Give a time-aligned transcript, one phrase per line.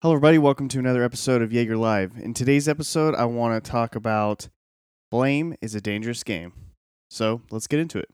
[0.00, 0.38] Hello, everybody.
[0.38, 2.12] Welcome to another episode of Jaeger Live.
[2.18, 4.48] In today's episode, I want to talk about
[5.10, 6.52] blame is a dangerous game.
[7.10, 8.08] So let's get into it.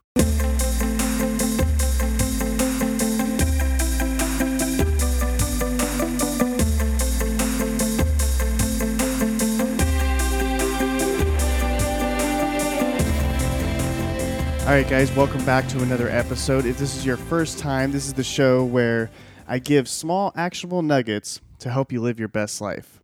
[14.63, 16.65] All right, guys, welcome back to another episode.
[16.65, 19.11] If this is your first time, this is the show where
[19.47, 23.01] I give small, actionable nuggets to help you live your best life.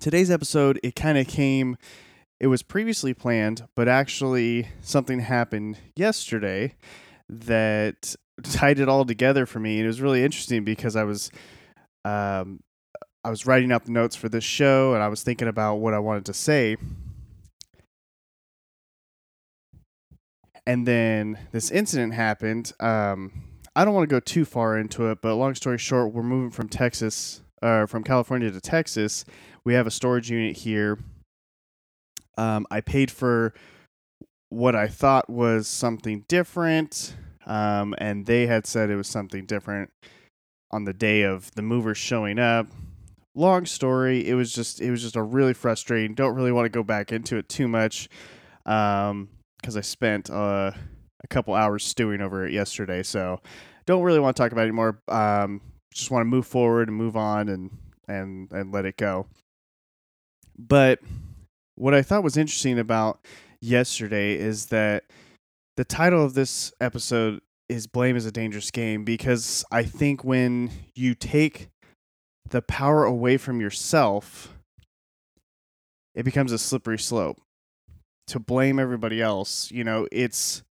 [0.00, 1.76] Today's episode, it kind of came,
[2.40, 6.76] it was previously planned, but actually something happened yesterday
[7.28, 9.76] that tied it all together for me.
[9.76, 11.30] And it was really interesting because I was,
[12.06, 12.60] um,
[13.22, 15.92] I was writing out the notes for this show and I was thinking about what
[15.92, 16.78] I wanted to say.
[20.66, 22.72] And then this incident happened.
[22.80, 26.22] Um, I don't want to go too far into it, but long story short, we're
[26.22, 29.24] moving from Texas, uh, from California to Texas.
[29.64, 30.98] We have a storage unit here.
[32.36, 33.54] Um, I paid for
[34.50, 37.14] what I thought was something different,
[37.46, 39.90] um, and they had said it was something different
[40.70, 42.66] on the day of the movers showing up.
[43.34, 44.28] Long story.
[44.28, 46.14] It was just it was just a really frustrating.
[46.14, 48.10] Don't really want to go back into it too much.
[48.66, 49.30] Um,
[49.62, 50.72] because I spent uh,
[51.24, 53.02] a couple hours stewing over it yesterday.
[53.02, 53.40] So
[53.86, 55.00] don't really want to talk about it anymore.
[55.08, 55.60] Um,
[55.92, 57.70] just want to move forward and move on and
[58.08, 59.26] and and let it go.
[60.58, 61.00] But
[61.74, 63.20] what I thought was interesting about
[63.60, 65.04] yesterday is that
[65.76, 70.70] the title of this episode is blame is a dangerous game because I think when
[70.94, 71.70] you take
[72.50, 74.54] the power away from yourself
[76.14, 77.40] it becomes a slippery slope
[78.28, 79.70] to blame everybody else.
[79.70, 80.62] You know, it's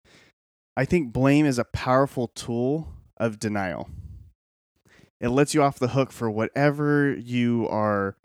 [0.81, 3.91] I think blame is a powerful tool of denial.
[5.21, 8.17] It lets you off the hook for whatever you are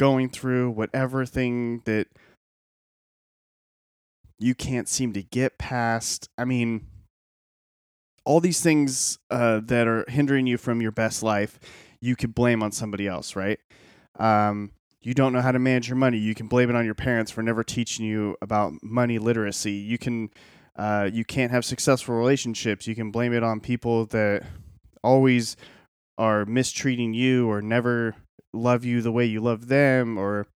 [0.00, 2.06] going through, whatever thing that
[4.38, 6.30] you can't seem to get past.
[6.38, 6.86] I mean,
[8.24, 11.60] all these things uh, that are hindering you from your best life,
[12.00, 13.58] you could blame on somebody else, right?
[14.18, 14.70] Um,
[15.02, 17.30] you don't know how to manage your money, you can blame it on your parents
[17.30, 19.72] for never teaching you about money literacy.
[19.72, 20.30] You can
[20.78, 22.86] uh, you can't have successful relationships.
[22.86, 24.44] You can blame it on people that
[25.02, 25.56] always
[26.16, 28.14] are mistreating you or never
[28.52, 30.46] love you the way you love them or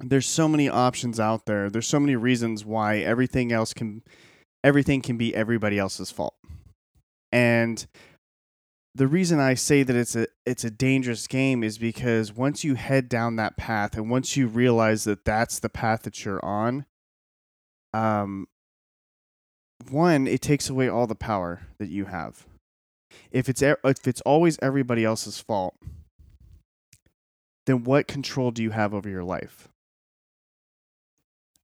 [0.00, 1.70] there's so many options out there.
[1.70, 4.02] There's so many reasons why everything else can
[4.62, 6.34] everything can be everybody else's fault.
[7.32, 7.86] And
[8.94, 12.74] the reason I say that it's a it's a dangerous game is because once you
[12.74, 16.84] head down that path and once you realize that that's the path that you're on,
[17.94, 18.48] um,
[19.90, 22.46] one it takes away all the power that you have.
[23.30, 25.76] If it's if it's always everybody else's fault,
[27.66, 29.68] then what control do you have over your life?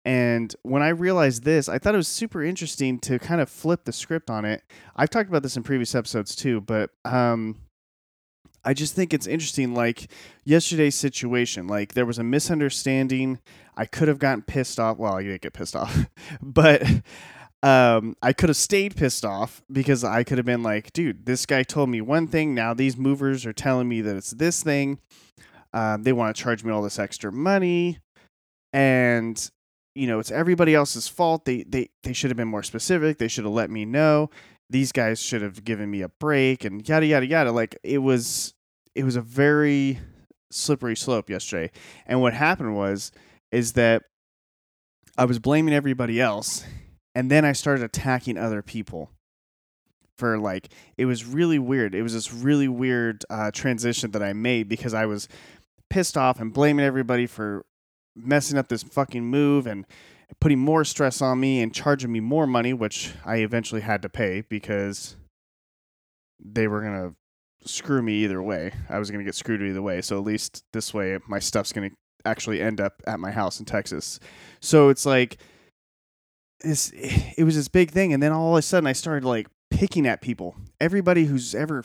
[0.05, 3.85] And when I realized this, I thought it was super interesting to kind of flip
[3.85, 4.63] the script on it.
[4.97, 7.61] I've talked about this in previous episodes too, but um,
[8.65, 9.75] I just think it's interesting.
[9.75, 10.11] Like
[10.45, 13.39] yesterday's situation, like there was a misunderstanding.
[13.77, 14.99] I could have gotten pissed off.
[14.99, 16.07] Well, I didn't get pissed off,
[16.43, 16.83] but
[17.63, 21.47] um, I could have stayed pissed off because I could have been like, dude, this
[21.47, 22.55] guy told me one thing.
[22.55, 24.99] Now these movers are telling me that it's this thing.
[25.73, 27.99] Um, they want to charge me all this extra money.
[28.73, 29.51] And
[29.95, 31.45] you know, it's everybody else's fault.
[31.45, 33.19] They they they should have been more specific.
[33.19, 34.31] They should have let me know.
[34.69, 37.53] These guys should have given me a break and yada yada yada.
[37.53, 38.55] Like it was
[38.95, 40.01] it was a very
[40.51, 41.71] slippery slope yesterday.
[42.07, 43.13] And what happened was
[43.53, 44.03] is that
[45.17, 46.65] I was blaming everybody else
[47.15, 49.11] and then I started attacking other people
[50.17, 51.95] for like it was really weird.
[51.95, 55.29] It was this really weird uh, transition that I made because I was
[55.91, 57.65] pissed off and blaming everybody for
[58.15, 59.87] messing up this fucking move and
[60.41, 64.09] putting more stress on me and charging me more money, which I eventually had to
[64.09, 65.17] pay because
[66.43, 67.15] they were gonna
[67.65, 68.73] screw me either way.
[68.89, 70.01] I was gonna get screwed either way.
[70.03, 71.91] So at least this way, my stuff's gonna
[72.25, 74.21] actually end up at my house in Texas.
[74.61, 75.39] So it's like
[76.63, 76.93] this.
[77.37, 80.07] It was this big thing, and then all of a sudden, I started like picking
[80.07, 80.55] at people.
[80.81, 81.85] Everybody who's ever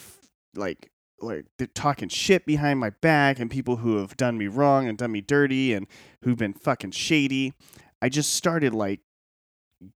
[0.55, 4.87] like like they're talking shit behind my back and people who have done me wrong
[4.87, 5.87] and done me dirty and
[6.23, 7.53] who've been fucking shady.
[8.01, 8.99] I just started like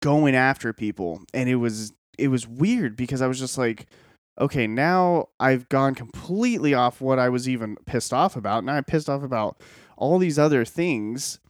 [0.00, 3.86] going after people and it was it was weird because I was just like
[4.40, 8.64] okay, now I've gone completely off what I was even pissed off about.
[8.64, 9.60] Now I'm pissed off about
[9.98, 11.40] all these other things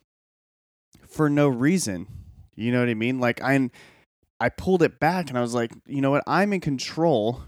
[1.06, 2.08] for no reason.
[2.54, 3.20] You know what I mean?
[3.20, 3.70] Like I
[4.40, 6.24] I pulled it back and I was like, you know what?
[6.26, 7.42] I'm in control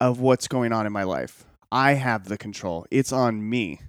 [0.00, 1.44] of what's going on in my life.
[1.70, 2.86] I have the control.
[2.90, 3.80] It's on me.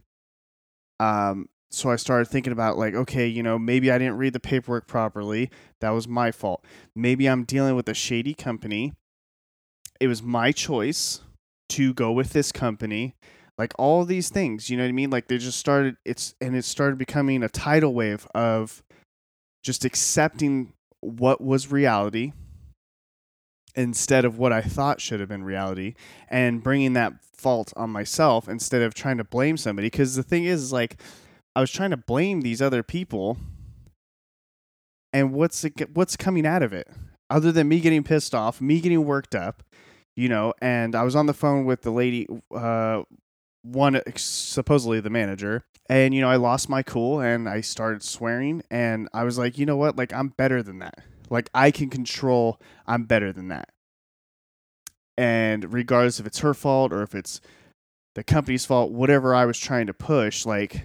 [0.99, 4.39] Um, so I started thinking about like, okay, you know, maybe I didn't read the
[4.39, 5.49] paperwork properly.
[5.81, 6.63] That was my fault.
[6.95, 8.93] Maybe I'm dealing with a shady company.
[9.99, 11.21] It was my choice
[11.69, 13.15] to go with this company.
[13.57, 15.09] Like all these things, you know what I mean?
[15.09, 18.83] Like they just started it's and it started becoming a tidal wave of
[19.63, 22.33] just accepting what was reality
[23.75, 25.95] instead of what I thought should have been reality
[26.29, 29.87] and bringing that fault on myself instead of trying to blame somebody.
[29.87, 30.97] Because the thing is, is like
[31.55, 33.37] I was trying to blame these other people
[35.11, 36.87] and what's it, what's coming out of it
[37.29, 39.63] other than me getting pissed off, me getting worked up,
[40.15, 43.03] you know, and I was on the phone with the lady uh
[43.63, 48.63] one supposedly the manager and you know I lost my cool and I started swearing
[48.69, 49.97] and I was like, "You know what?
[49.97, 53.69] Like I'm better than that." Like I can control, I'm better than that.
[55.17, 57.41] And regardless if it's her fault or if it's
[58.15, 60.83] the company's fault, whatever I was trying to push, like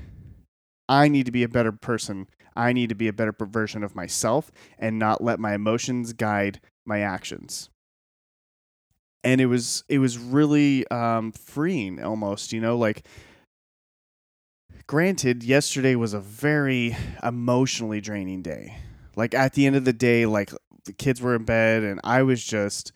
[0.89, 2.29] I need to be a better person.
[2.57, 6.61] I need to be a better version of myself and not let my emotions guide
[6.85, 7.71] my actions.
[9.25, 13.07] And it was it was really um, freeing almost, you know, like
[14.87, 18.79] granted yesterday was a very emotionally draining day
[19.19, 20.53] like at the end of the day, like
[20.85, 22.93] the kids were in bed and I was just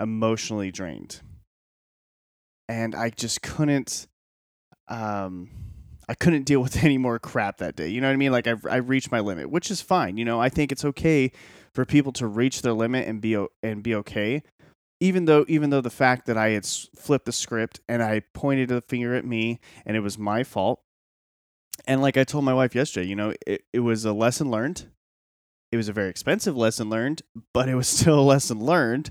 [0.00, 1.20] emotionally drained.
[2.66, 4.08] And I just couldn't
[4.88, 5.50] um
[6.08, 7.88] I couldn't deal with any more crap that day.
[7.88, 8.32] You know what I mean?
[8.32, 10.16] Like I I reached my limit, which is fine.
[10.16, 11.30] You know, I think it's okay
[11.74, 14.42] for people to reach their limit and be and be okay.
[15.00, 18.68] Even though even though the fact that I had flipped the script and I pointed
[18.68, 20.80] the finger at me and it was my fault.
[21.86, 24.86] And like I told my wife yesterday, you know, it, it was a lesson learned
[25.72, 29.10] it was a very expensive lesson learned, but it was still a lesson learned.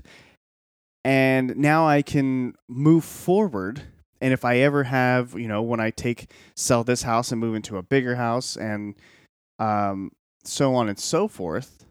[1.04, 3.82] And now I can move forward.
[4.20, 7.54] And if I ever have, you know, when I take sell this house and move
[7.54, 8.94] into a bigger house and
[9.58, 10.12] um,
[10.44, 11.86] so on and so forth,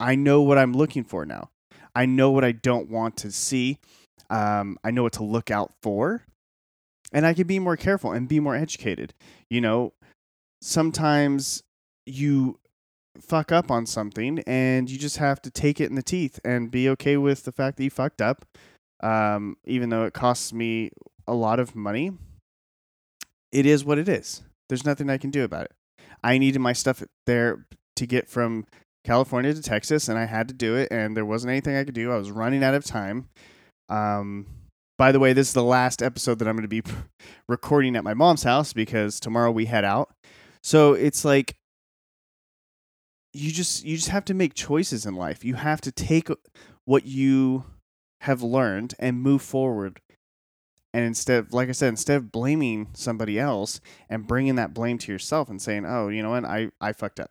[0.00, 1.50] I know what I'm looking for now.
[1.94, 3.78] I know what I don't want to see.
[4.28, 6.24] Um, I know what to look out for.
[7.12, 9.14] And I can be more careful and be more educated.
[9.48, 9.92] You know,
[10.62, 11.62] sometimes
[12.06, 12.58] you
[13.18, 16.70] fuck up on something and you just have to take it in the teeth and
[16.70, 18.46] be okay with the fact that you fucked up
[19.02, 20.90] um, even though it costs me
[21.26, 22.12] a lot of money
[23.52, 25.72] it is what it is there's nothing i can do about it
[26.22, 27.66] i needed my stuff there
[27.96, 28.64] to get from
[29.04, 31.94] california to texas and i had to do it and there wasn't anything i could
[31.94, 33.28] do i was running out of time
[33.88, 34.46] um,
[34.98, 36.82] by the way this is the last episode that i'm going to be
[37.48, 40.10] recording at my mom's house because tomorrow we head out
[40.62, 41.56] so it's like
[43.32, 45.44] you just you just have to make choices in life.
[45.44, 46.28] You have to take
[46.84, 47.64] what you
[48.22, 50.00] have learned and move forward.
[50.92, 55.12] And instead, like I said, instead of blaming somebody else and bringing that blame to
[55.12, 56.44] yourself and saying, "Oh, you know what?
[56.44, 57.30] I I fucked up."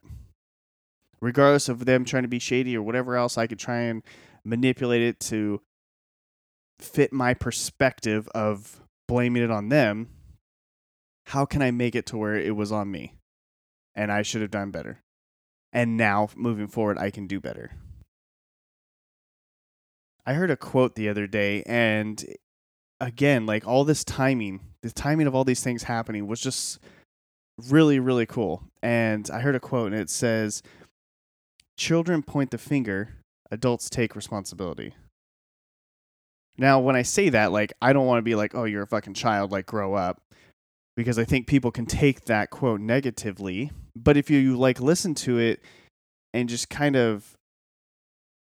[1.21, 4.03] Regardless of them trying to be shady or whatever else, I could try and
[4.43, 5.61] manipulate it to
[6.79, 10.07] fit my perspective of blaming it on them.
[11.27, 13.15] How can I make it to where it was on me?
[13.95, 15.03] And I should have done better
[15.71, 17.71] and now moving forward I can do better.
[20.25, 22.23] I heard a quote the other day and
[22.99, 26.79] again like all this timing, the timing of all these things happening was just
[27.67, 28.63] really really cool.
[28.81, 30.61] And I heard a quote and it says
[31.79, 33.15] children point the finger,
[33.49, 34.93] adults take responsibility.
[36.57, 38.87] Now, when I say that, like, I don't want to be like, oh, you're a
[38.87, 40.21] fucking child, like, grow up
[40.97, 43.71] because I think people can take that quote negatively.
[43.95, 45.61] But if you like listen to it
[46.33, 47.37] and just kind of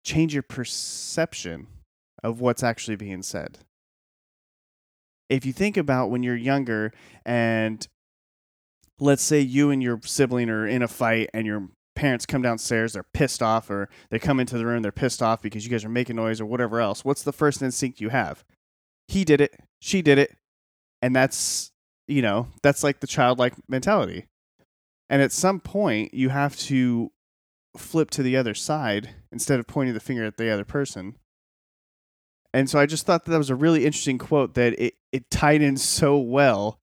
[0.03, 1.67] change your perception
[2.25, 3.59] of what's actually being said.
[5.29, 6.93] If you think about when you're younger
[7.27, 7.87] and
[8.99, 12.93] let's say you and your sibling are in a fight and your parents come downstairs,
[12.93, 15.85] they're pissed off, or they come into the room, they're pissed off because you guys
[15.85, 18.45] are making noise or whatever else, what's the first instinct you have?
[19.09, 20.37] He did it, she did it.
[21.03, 21.73] And that's
[22.11, 24.27] you know, that's like the childlike mentality.
[25.09, 27.13] And at some point, you have to
[27.77, 31.17] flip to the other side instead of pointing the finger at the other person.
[32.53, 35.31] And so I just thought that, that was a really interesting quote that it, it
[35.31, 36.81] tied in so well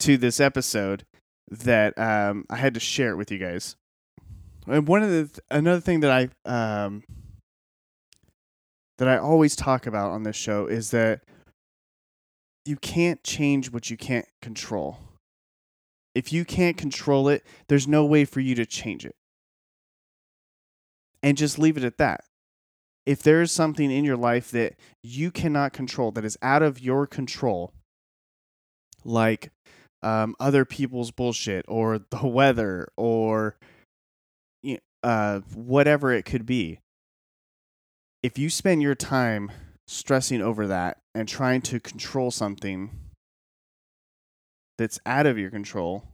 [0.00, 1.04] to this episode
[1.50, 3.76] that um, I had to share it with you guys.
[4.70, 6.10] And one of the th- another thing that
[6.46, 6.50] I
[6.84, 7.02] um,
[8.98, 11.22] that I always talk about on this show is that
[12.64, 14.98] you can't change what you can't control.
[16.14, 19.14] If you can't control it, there's no way for you to change it.
[21.22, 22.24] And just leave it at that.
[23.06, 26.80] If there is something in your life that you cannot control, that is out of
[26.80, 27.72] your control,
[29.04, 29.50] like
[30.02, 33.56] um, other people's bullshit or the weather or
[35.02, 36.80] uh, whatever it could be.
[38.22, 39.50] If you spend your time
[39.86, 42.90] stressing over that and trying to control something
[44.78, 46.04] that's out of your control,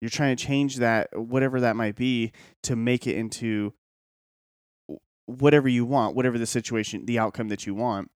[0.00, 3.74] you're trying to change that, whatever that might be, to make it into
[5.26, 8.10] whatever you want, whatever the situation, the outcome that you want.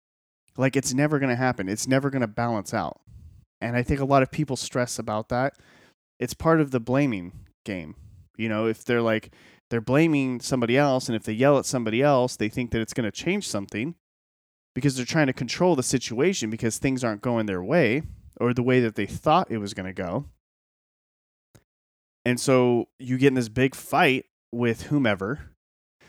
[0.58, 1.68] Like it's never going to happen.
[1.68, 3.02] It's never going to balance out.
[3.60, 5.54] And I think a lot of people stress about that.
[6.20, 7.32] It's part of the blaming
[7.66, 7.96] game.
[8.38, 9.34] You know, if they're like,
[9.72, 12.94] they're blaming somebody else, and if they yell at somebody else, they think that it's
[12.94, 13.96] going to change something
[14.76, 18.04] because they're trying to control the situation because things aren't going their way
[18.38, 20.26] or the way that they thought it was going to go.
[22.26, 25.52] And so you get in this big fight with whomever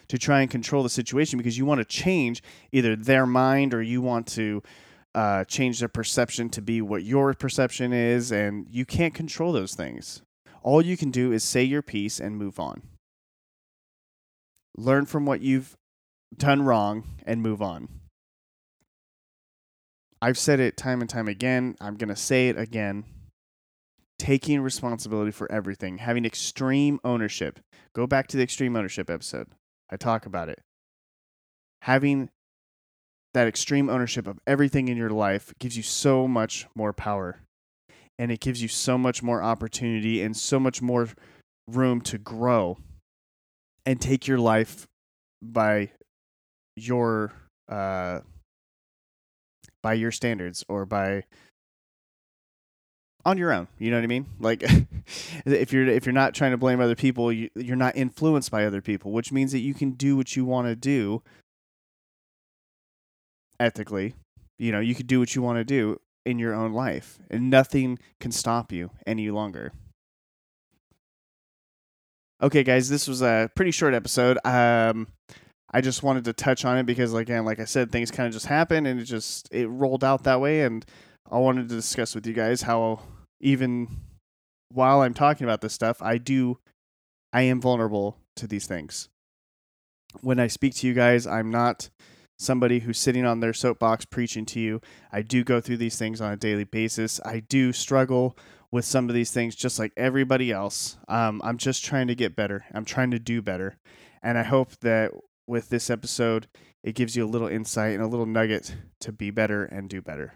[0.08, 2.42] to try and control the situation because you want to change
[2.72, 4.60] either their mind or you want to
[5.14, 8.32] uh, change their perception to be what your perception is.
[8.32, 10.22] And you can't control those things.
[10.64, 12.82] All you can do is say your piece and move on.
[14.76, 15.76] Learn from what you've
[16.36, 17.88] done wrong and move on.
[20.20, 21.76] I've said it time and time again.
[21.80, 23.04] I'm going to say it again.
[24.18, 27.58] Taking responsibility for everything, having extreme ownership.
[27.92, 29.48] Go back to the extreme ownership episode.
[29.90, 30.60] I talk about it.
[31.82, 32.30] Having
[33.34, 37.40] that extreme ownership of everything in your life gives you so much more power
[38.18, 41.08] and it gives you so much more opportunity and so much more
[41.66, 42.78] room to grow
[43.86, 44.86] and take your life
[45.42, 45.90] by
[46.76, 47.32] your
[47.68, 48.20] uh
[49.82, 51.24] by your standards or by
[53.24, 54.26] on your own you know what i mean?
[54.40, 54.62] Like
[55.46, 58.64] if you're if you're not trying to blame other people you, you're not influenced by
[58.64, 61.22] other people which means that you can do what you want to do
[63.60, 64.14] ethically.
[64.58, 67.50] You know you could do what you want to do in your own life and
[67.50, 69.72] nothing can stop you any longer
[72.42, 75.06] okay guys this was a pretty short episode um
[75.74, 78.32] I just wanted to touch on it because, again, like I said, things kind of
[78.32, 80.62] just happened and it just it rolled out that way.
[80.62, 80.84] And
[81.30, 83.00] I wanted to discuss with you guys how
[83.40, 83.88] even
[84.68, 86.58] while I'm talking about this stuff, I do,
[87.32, 89.08] I am vulnerable to these things.
[90.20, 91.88] When I speak to you guys, I'm not
[92.38, 94.80] somebody who's sitting on their soapbox preaching to you.
[95.10, 97.18] I do go through these things on a daily basis.
[97.24, 98.36] I do struggle
[98.72, 100.96] with some of these things just like everybody else.
[101.06, 102.64] Um, I'm just trying to get better.
[102.74, 103.76] I'm trying to do better.
[104.22, 105.12] And I hope that
[105.46, 106.48] with this episode,
[106.82, 110.00] it gives you a little insight and a little nugget to be better and do
[110.00, 110.34] better.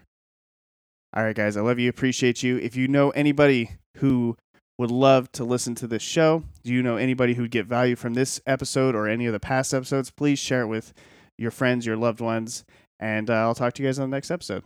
[1.15, 1.89] All right, guys, I love you.
[1.89, 2.57] Appreciate you.
[2.57, 4.37] If you know anybody who
[4.77, 8.13] would love to listen to this show, do you know anybody who'd get value from
[8.13, 10.93] this episode or any of the past episodes, please share it with
[11.37, 12.65] your friends, your loved ones,
[12.99, 14.63] and uh, I'll talk to you guys on the next episode.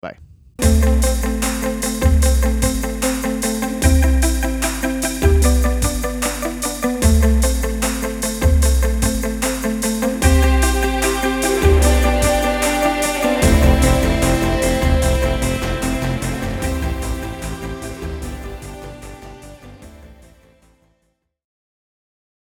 [0.00, 0.18] Bye.